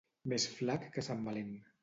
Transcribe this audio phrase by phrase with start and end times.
[0.31, 1.55] Més flac que sant Valent.